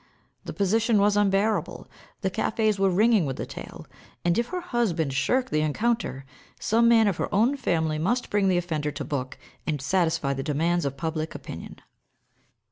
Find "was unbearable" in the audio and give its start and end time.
0.99-1.87